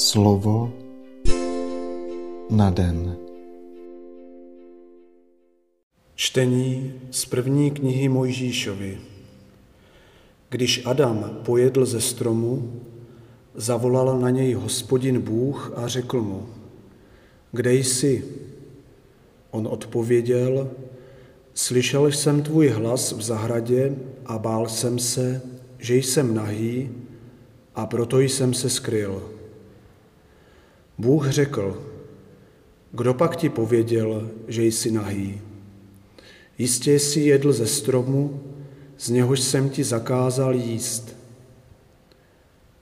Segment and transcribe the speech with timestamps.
[0.00, 0.72] Slovo
[2.50, 3.16] na den.
[6.14, 8.98] Čtení z první knihy Mojžíšovi.
[10.48, 12.80] Když Adam pojedl ze stromu,
[13.54, 16.46] zavolal na něj hospodin Bůh a řekl mu,
[17.52, 18.24] kde jsi?
[19.50, 20.70] On odpověděl,
[21.54, 23.96] slyšel jsem tvůj hlas v zahradě
[24.26, 25.42] a bál jsem se,
[25.78, 26.90] že jsem nahý
[27.74, 29.39] a proto jsem se skryl.
[31.00, 31.82] Bůh řekl,
[32.92, 35.40] kdo pak ti pověděl, že jsi nahý?
[36.58, 38.40] Jistě jsi jedl ze stromu,
[38.98, 41.16] z něhož jsem ti zakázal jíst.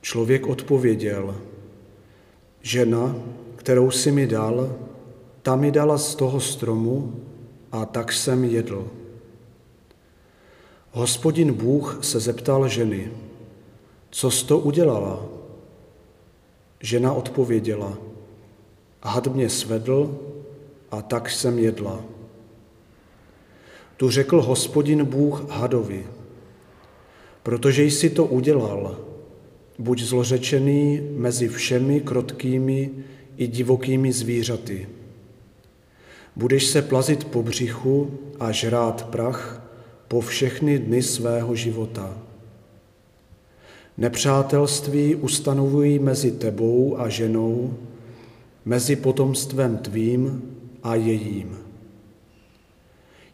[0.00, 1.40] Člověk odpověděl,
[2.62, 3.16] žena,
[3.56, 4.76] kterou jsi mi dal,
[5.42, 7.20] ta mi dala z toho stromu
[7.72, 8.88] a tak jsem jedl.
[10.90, 13.12] Hospodin Bůh se zeptal ženy,
[14.10, 15.37] co jsi to udělala?
[16.80, 17.98] Žena odpověděla,
[19.02, 20.18] had mě svedl
[20.90, 22.04] a tak jsem jedla.
[23.96, 26.06] Tu řekl hospodin Bůh hadovi,
[27.42, 28.98] protože jsi to udělal,
[29.78, 32.90] buď zlořečený mezi všemi krotkými
[33.36, 34.88] i divokými zvířaty.
[36.36, 39.68] Budeš se plazit po břichu a žrát prach
[40.08, 42.27] po všechny dny svého života.
[43.98, 47.78] Nepřátelství ustanovují mezi tebou a ženou,
[48.64, 50.42] mezi potomstvem tvým
[50.82, 51.58] a jejím.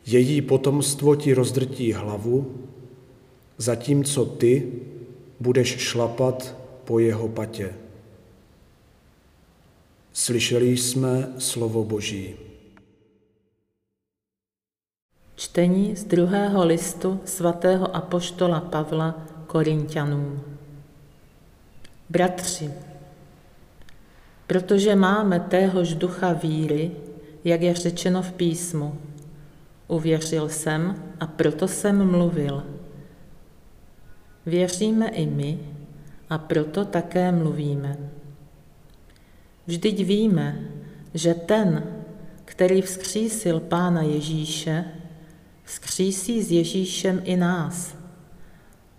[0.06, 2.54] Její potomstvo ti rozdrtí hlavu,
[3.58, 4.72] zatímco ty
[5.40, 7.74] budeš šlapat po jeho patě.
[10.12, 12.34] Slyšeli jsme slovo Boží.
[15.36, 20.53] Čtení z druhého listu svatého apoštola Pavla Korintianům.
[22.10, 22.70] Bratři,
[24.46, 26.90] protože máme téhož ducha víry,
[27.44, 28.98] jak je řečeno v písmu.
[29.88, 32.62] Uvěřil jsem a proto jsem mluvil.
[34.46, 35.58] Věříme i my
[36.30, 37.96] a proto také mluvíme.
[39.66, 40.60] Vždyť víme,
[41.14, 41.84] že ten,
[42.44, 44.84] který vzkřísil Pána Ježíše,
[45.64, 48.03] vzkřísí s Ježíšem i nás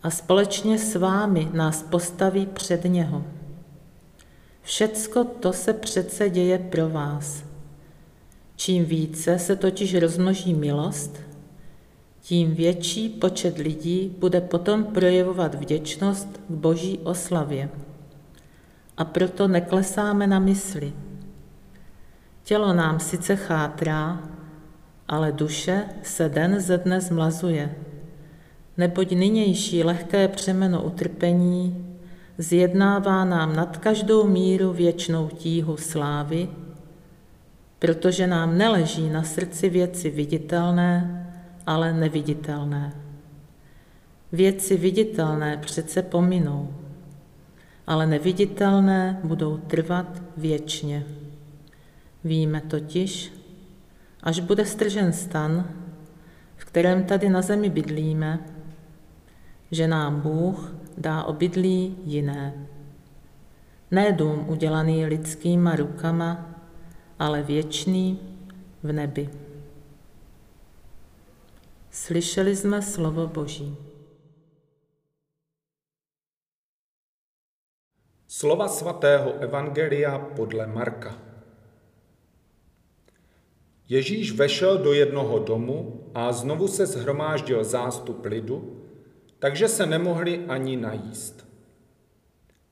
[0.05, 3.23] a společně s vámi nás postaví před něho.
[4.61, 7.43] Všecko to se přece děje pro vás.
[8.55, 11.21] Čím více se totiž rozmnoží milost,
[12.21, 17.69] tím větší počet lidí bude potom projevovat vděčnost k boží oslavě.
[18.97, 20.93] A proto neklesáme na mysli.
[22.43, 24.23] Tělo nám sice chátrá,
[25.07, 27.75] ale duše se den ze dne zmlazuje,
[28.77, 31.85] neboť nynější lehké přemeno utrpení
[32.37, 36.49] zjednává nám nad každou míru věčnou tíhu slávy,
[37.79, 41.21] protože nám neleží na srdci věci viditelné,
[41.67, 42.93] ale neviditelné.
[44.31, 46.73] Věci viditelné přece pominou,
[47.87, 51.05] ale neviditelné budou trvat věčně.
[52.23, 53.33] Víme totiž,
[54.23, 55.69] až bude stržen stan,
[56.55, 58.39] v kterém tady na zemi bydlíme,
[59.75, 62.67] že nám Bůh dá obydlí jiné.
[63.91, 66.55] Ne dům udělaný lidskýma rukama,
[67.19, 68.19] ale věčný
[68.83, 69.29] v nebi.
[71.91, 73.77] Slyšeli jsme slovo Boží.
[78.27, 81.15] Slova svatého Evangelia podle Marka.
[83.89, 88.74] Ježíš vešel do jednoho domu a znovu se zhromáždil zástup lidu,
[89.45, 91.47] takže se nemohli ani najíst.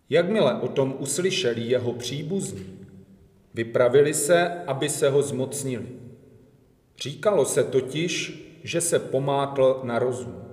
[0.09, 2.88] Jakmile o tom uslyšeli jeho příbuzní,
[3.53, 5.85] vypravili se, aby se ho zmocnili.
[6.97, 10.44] Říkalo se totiž, že se pomátl na rozum.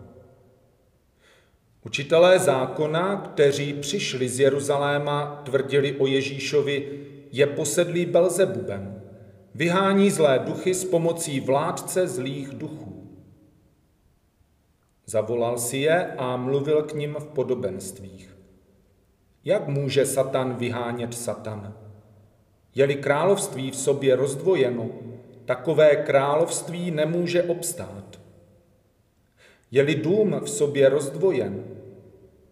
[1.84, 9.02] Učitelé zákona, kteří přišli z Jeruzaléma, tvrdili o Ježíšovi, je posedlý Belzebubem.
[9.54, 12.89] Vyhání zlé duchy s pomocí vládce zlých duchů.
[15.10, 18.36] Zavolal si je a mluvil k ním v podobenstvích.
[19.44, 21.74] Jak může Satan vyhánět Satan?
[22.74, 24.90] Je-li království v sobě rozdvojeno,
[25.44, 28.20] takové království nemůže obstát.
[29.70, 31.64] Je-li dům v sobě rozdvojen,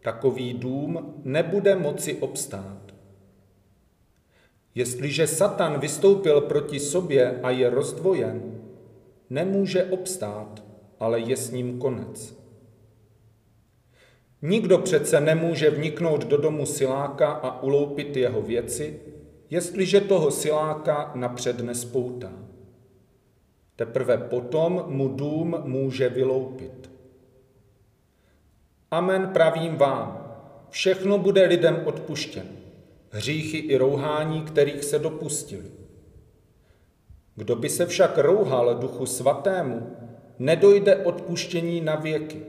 [0.02, 2.94] takový dům nebude moci obstát.
[4.74, 8.60] Jestliže Satan vystoupil proti sobě a je rozdvojen,
[9.30, 10.62] nemůže obstát,
[11.00, 12.47] ale je s ním konec.
[14.42, 19.00] Nikdo přece nemůže vniknout do domu siláka a uloupit jeho věci,
[19.50, 22.32] jestliže toho siláka napřed nespoutá.
[23.76, 26.90] Teprve potom mu dům může vyloupit.
[28.90, 30.34] Amen pravím vám,
[30.70, 32.50] všechno bude lidem odpuštěno,
[33.10, 35.70] hříchy i rouhání, kterých se dopustili.
[37.36, 39.96] Kdo by se však rouhal duchu svatému,
[40.38, 42.42] nedojde odpuštění na věky,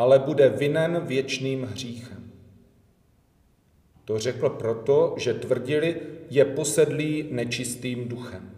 [0.00, 2.32] ale bude vinen věčným hříchem.
[4.04, 5.96] To řekl proto, že tvrdili,
[6.30, 8.50] je posedlý nečistým duchem.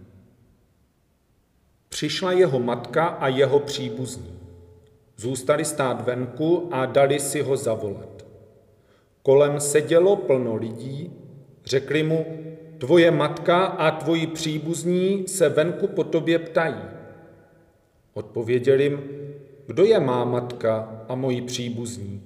[1.88, 4.38] Přišla jeho matka a jeho příbuzní.
[5.16, 8.26] Zůstali stát venku a dali si ho zavolat.
[9.22, 11.12] Kolem sedělo plno lidí,
[11.64, 12.26] řekli mu,
[12.78, 16.82] tvoje matka a tvoji příbuzní se venku po tobě ptají.
[18.14, 19.21] Odpověděl jim,
[19.66, 22.22] kdo je má matka a moji příbuzní?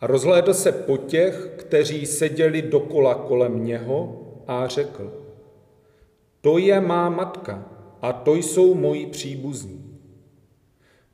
[0.00, 5.12] A rozhlédl se po těch, kteří seděli dokola kolem něho a řekl,
[6.40, 7.64] to je má matka
[8.02, 9.98] a to jsou moji příbuzní.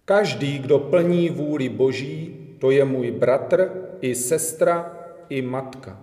[0.05, 6.01] Každý, kdo plní vůli Boží, to je můj bratr i sestra i matka.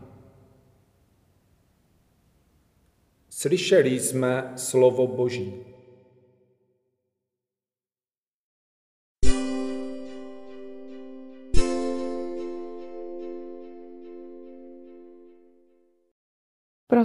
[3.30, 5.54] Slyšeli jsme slovo Boží.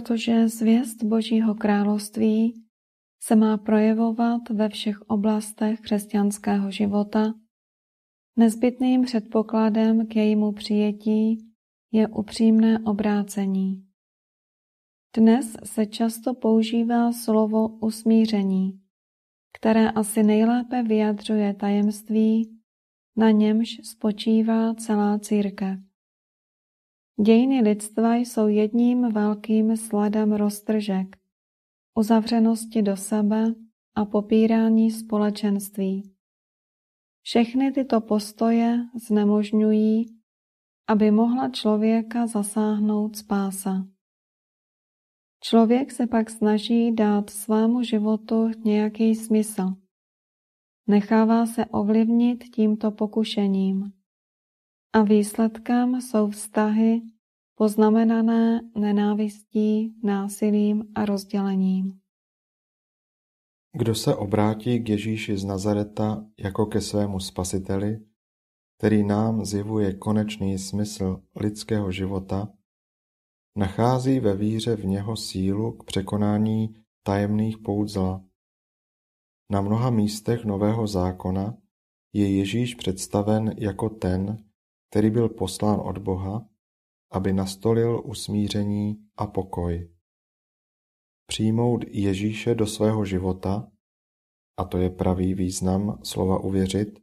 [0.06, 2.64] Protože zvěst Božího království
[3.22, 7.34] se má projevovat ve všech oblastech křesťanského života,
[8.36, 11.38] nezbytným předpokladem k jejímu přijetí
[11.92, 13.86] je upřímné obrácení.
[15.16, 18.80] Dnes se často používá slovo usmíření,
[19.58, 22.60] které asi nejlépe vyjadřuje tajemství,
[23.16, 25.85] na němž spočívá celá církev.
[27.24, 31.16] Dějiny lidstva jsou jedním velkým sledem roztržek,
[31.94, 33.54] uzavřenosti do sebe
[33.94, 36.12] a popírání společenství.
[37.22, 40.06] Všechny tyto postoje znemožňují,
[40.88, 43.86] aby mohla člověka zasáhnout spása.
[45.40, 49.62] Člověk se pak snaží dát svému životu nějaký smysl.
[50.86, 53.95] Nechává se ovlivnit tímto pokušením.
[54.92, 57.02] A výsledkem jsou vztahy
[57.54, 62.00] poznamenané nenávistí, násilím a rozdělením.
[63.78, 68.00] Kdo se obrátí k Ježíši z Nazareta jako ke svému spasiteli,
[68.78, 72.52] který nám zjevuje konečný smysl lidského života,
[73.56, 78.24] nachází ve víře v něho sílu k překonání tajemných pout zla.
[79.52, 81.54] Na mnoha místech Nového zákona
[82.12, 84.45] je Ježíš představen jako ten,
[84.90, 86.48] který byl poslán od Boha,
[87.10, 89.90] aby nastolil usmíření a pokoj.
[91.26, 93.72] Přijmout Ježíše do svého života,
[94.58, 96.98] a to je pravý význam slova uvěřit,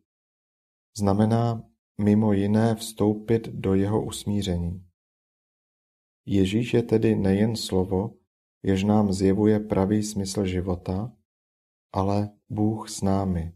[0.97, 1.63] znamená
[2.01, 4.85] mimo jiné vstoupit do jeho usmíření.
[6.25, 8.15] Ježíš je tedy nejen slovo,
[8.63, 11.15] jež nám zjevuje pravý smysl života,
[11.94, 13.53] ale Bůh s námi,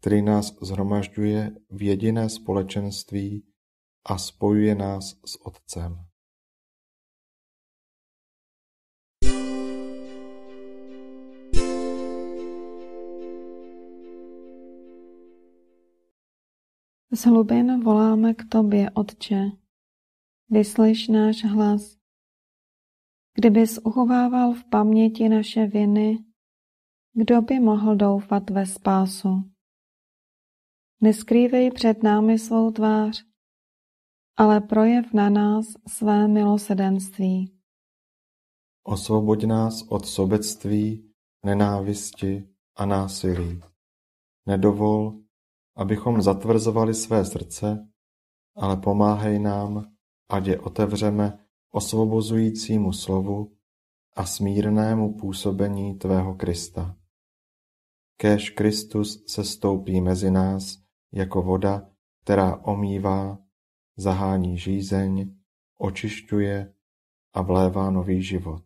[0.00, 3.46] který nás zhromažďuje v jediné společenství
[4.08, 6.06] a spojuje nás s Otcem.
[17.12, 19.50] Z hlubin voláme k tobě, Otče.
[20.50, 21.96] Vyslyš náš hlas.
[23.34, 26.18] Kdybys uchovával v paměti naše viny,
[27.12, 29.28] kdo by mohl doufat ve spásu?
[31.00, 33.24] Neskrývej před námi svou tvář,
[34.36, 37.52] ale projev na nás své milosedenství.
[38.84, 41.12] Osvoboď nás od sobectví,
[41.44, 43.60] nenávisti a násilí.
[44.46, 45.20] Nedovol,
[45.76, 47.88] abychom zatvrzovali své srdce,
[48.56, 49.92] ale pomáhej nám,
[50.30, 51.38] ať je otevřeme
[51.70, 53.56] osvobozujícímu slovu
[54.16, 56.96] a smírnému působení Tvého Krista.
[58.16, 60.78] Kéž Kristus se stoupí mezi nás
[61.12, 61.90] jako voda,
[62.22, 63.45] která omývá
[63.96, 65.36] zahání žízeň,
[65.78, 66.74] očišťuje
[67.34, 68.62] a vlévá nový život.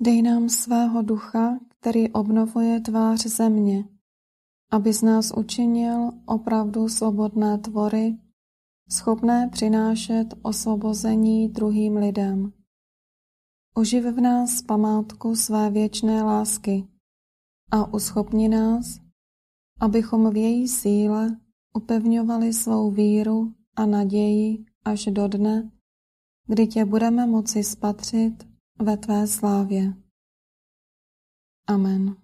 [0.00, 3.84] Dej nám svého ducha, který obnovuje tvář země,
[4.70, 8.18] aby z nás učinil opravdu svobodné tvory,
[8.90, 12.52] schopné přinášet osvobození druhým lidem.
[13.74, 16.88] Oživ v nás památku své věčné lásky
[17.70, 19.00] a uschopni nás,
[19.80, 21.40] abychom v její síle
[21.76, 25.70] upevňovali svou víru a naději až do dne,
[26.46, 28.46] kdy tě budeme moci spatřit
[28.82, 29.94] ve tvé slávě.
[31.66, 32.16] Amen.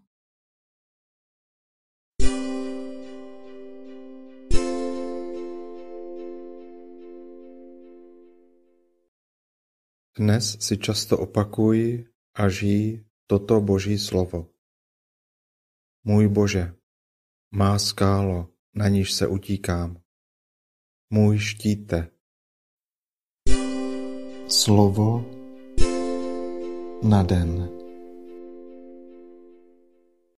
[10.19, 12.05] Dnes si často opakuj
[12.35, 14.53] a žij toto Boží slovo.
[16.05, 16.75] Můj Bože,
[17.55, 20.03] má skálo, na níž se utíkám.
[21.13, 22.09] Můj štíte.
[24.49, 25.25] Slovo
[27.03, 27.80] na den.